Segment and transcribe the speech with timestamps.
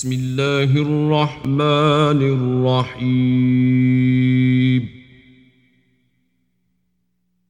[0.00, 2.20] بسم الله الرحمن
[2.96, 4.82] الرحيم.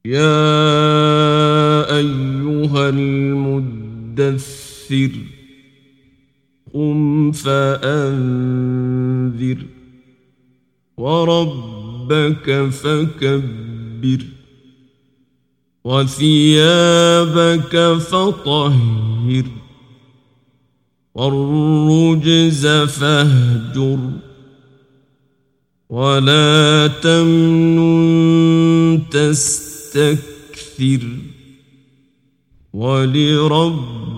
[0.05, 0.35] يا
[1.97, 4.31] أيها المدثر
[6.73, 8.37] قم فأنذر
[10.97, 14.21] وربك فكبر
[15.83, 17.75] وثيابك
[18.11, 19.45] فطهر.
[21.15, 23.99] والرجز فاهجر
[25.89, 28.51] ولا تمنن
[29.11, 31.01] تستكثر
[32.73, 34.13] ولربك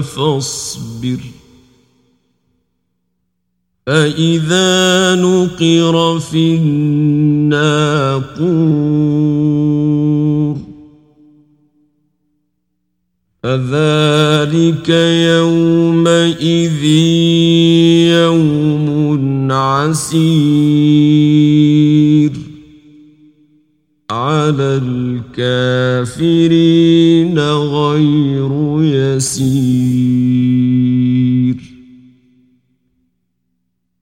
[0.00, 1.18] فاصبر
[3.86, 8.28] فإذا نقر في الناقور
[13.48, 14.88] فذلك
[15.38, 16.84] يومئذ
[18.12, 20.28] يوم عسير
[24.10, 24.80] على
[25.38, 29.48] الكافرين غير يسير.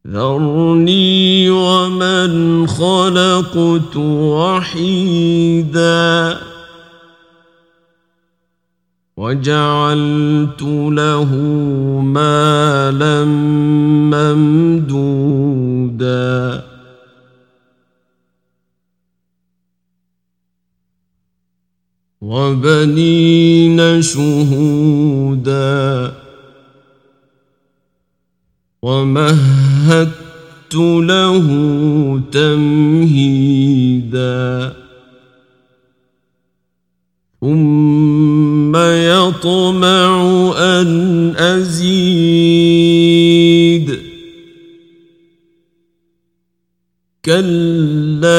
[0.09, 4.87] ذرني ومن خلقت وحيداً.
[9.27, 11.31] وجعلت له
[12.03, 13.25] مالا
[14.15, 16.63] ممدودا.
[22.21, 26.13] وبنين شهودا.
[28.83, 31.47] ومهدت له
[32.33, 33.36] تمهيدا.
[39.43, 41.87] ثم يطمع أن أزيد.
[47.25, 48.37] كلا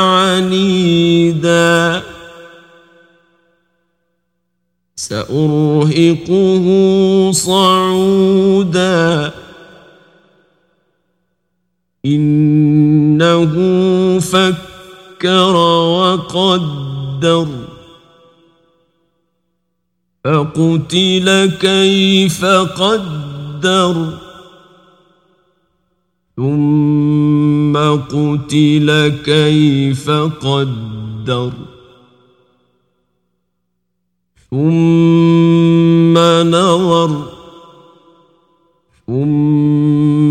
[0.00, 2.02] عنيدا.
[4.96, 6.66] سأرهقه
[7.32, 9.32] صعودا.
[12.14, 13.52] إنه
[14.18, 15.56] فكر
[15.96, 17.46] وقدر
[20.24, 24.18] فقتل كيف قدر
[26.36, 31.52] ثم قتل كيف قدر
[34.50, 37.10] ثم نظر
[39.06, 40.07] ثم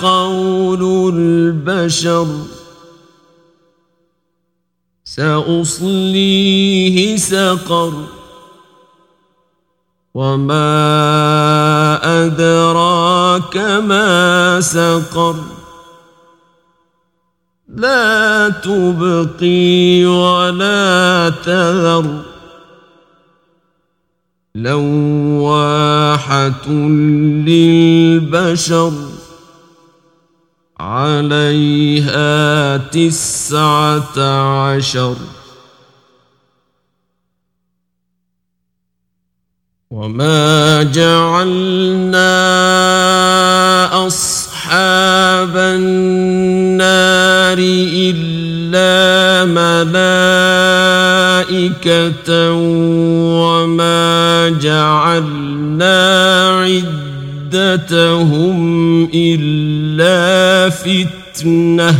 [0.00, 2.26] قول البشر.
[5.04, 7.92] سأصليه سقر.
[10.14, 10.64] وما
[12.24, 15.36] أدراك ما سقر.
[17.68, 22.23] لا تبقي ولا تذر.
[24.56, 26.68] لواحة
[27.46, 28.92] للبشر
[30.80, 35.16] عليها تسعة عشر.
[39.90, 42.24] وما جعلنا
[44.06, 50.83] أصحاب النار إلا ملائكة
[53.40, 55.98] وما جعلنا
[57.52, 58.58] عدتهم
[59.14, 61.94] إلا فتنة.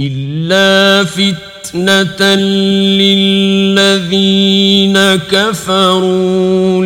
[0.00, 2.34] إلا فتنة
[3.00, 4.98] للذين
[5.30, 6.84] كفروا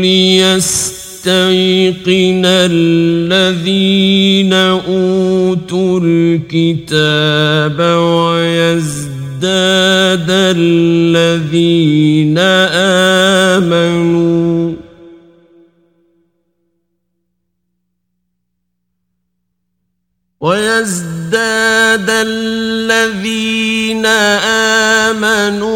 [1.26, 7.80] ليستيقن الذين أوتوا الكتاب
[8.30, 9.06] ويزداد
[10.56, 12.38] الذين
[13.58, 14.74] آمنوا.
[20.40, 24.06] ويزداد يزداد الذين
[25.16, 25.72] آمنوا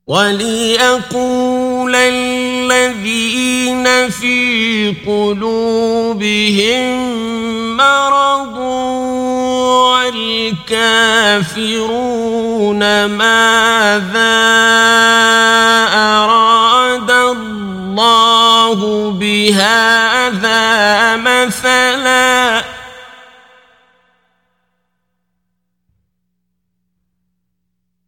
[0.06, 6.86] وليقول الذين في قلوبهم
[7.76, 8.56] مرض
[10.66, 11.44] والكافرون
[13.04, 14.40] ماذا
[18.72, 20.60] الله بهذا
[21.16, 22.64] مثلا.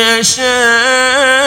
[0.00, 1.39] يشاء.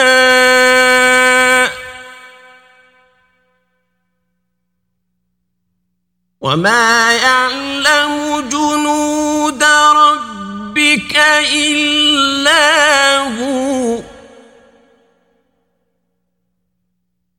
[6.44, 11.16] وما يعلم جنود ربك
[11.52, 14.02] إلا هو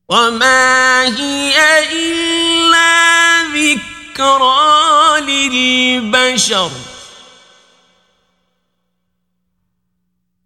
[0.10, 1.58] وما هي
[1.92, 6.72] إلا ذكرى للبشر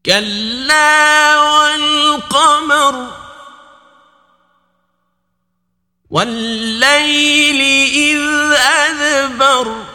[0.06, 3.08] كلا والقمر
[6.10, 7.62] والليل
[7.94, 8.22] إذ
[8.58, 9.86] أدبر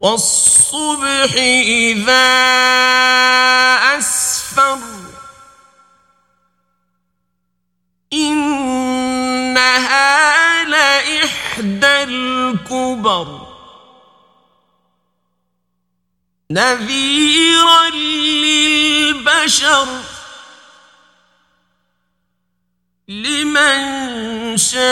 [0.00, 1.32] والصبح
[1.66, 2.28] إذا
[3.98, 4.78] أسفر
[9.32, 13.48] إنها لإحدى الكبر
[16.50, 17.90] نذيرا
[18.44, 19.88] للبشر
[23.08, 24.82] لمن شاء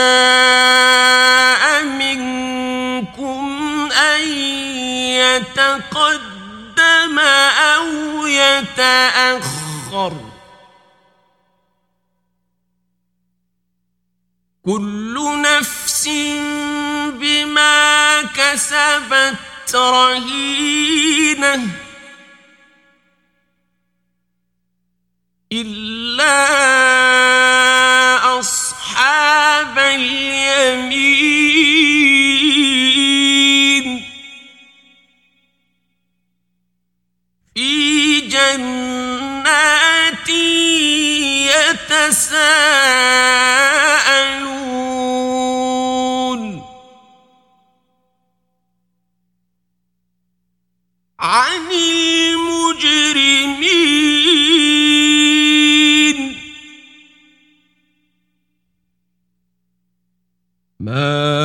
[1.84, 3.60] منكم
[3.92, 4.28] أن
[5.18, 7.86] يتقدم أو
[8.26, 10.12] يتأخر.
[14.64, 16.08] كل نفس
[17.14, 21.68] بما كسبت رهينة.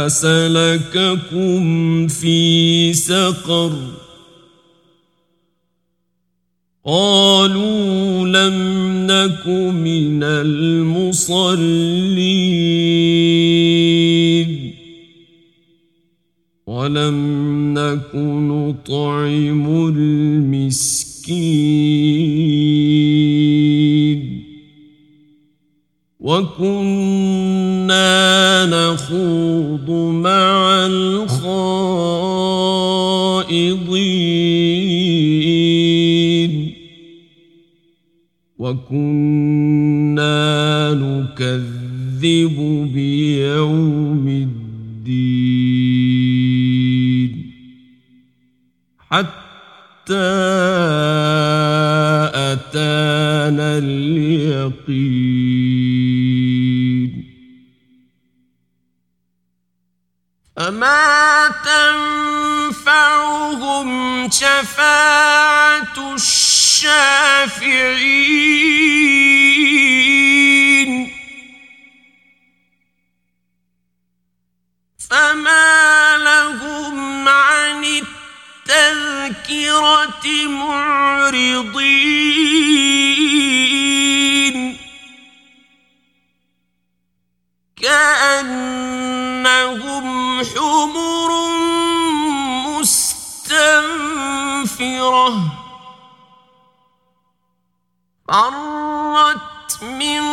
[0.07, 1.63] سلككم
[2.07, 3.71] في سقر
[6.85, 8.57] قالوا لم
[9.07, 12.15] نك من المصلين
[26.59, 28.15] وكنا
[28.65, 31.35] نخوض مع الخائضين.
[38.57, 39.33] وكنا
[40.93, 42.57] نكذب
[42.93, 45.25] بيوم الدين.
[49.09, 49.33] حتى
[52.35, 55.44] أتانا اليقين.
[60.65, 61.51] فما
[62.85, 67.45] تنفعهم شفاعة الشافعين
[94.85, 95.65] مستنفرة
[98.27, 100.23] فرت من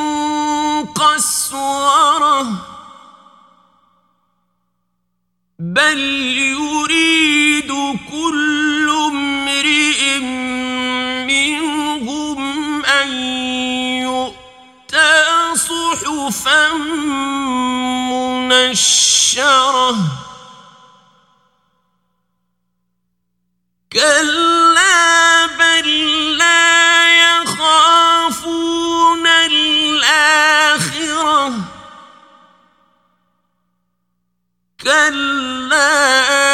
[0.85, 2.47] قسورة.
[5.59, 5.99] بل
[6.39, 7.73] يريد
[8.11, 10.19] كل امرئ
[11.27, 13.09] منهم أن
[14.03, 15.13] يؤتى
[15.55, 16.73] صحفا
[18.49, 19.97] منشرة.
[23.93, 25.89] كلا بل
[26.39, 30.53] لا يخافون الآخرة.
[34.83, 36.52] كلا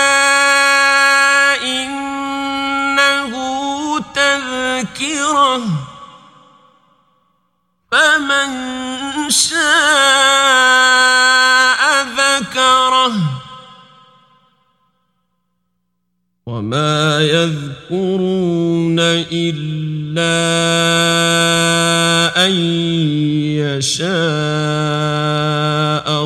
[16.58, 18.98] وما يذكرون
[19.30, 20.34] إلا
[22.46, 22.52] أن
[23.62, 24.08] يشاء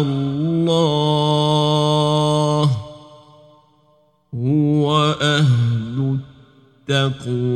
[0.01, 0.73] الله.
[4.35, 6.19] هو أهل
[6.89, 7.52] التقوى.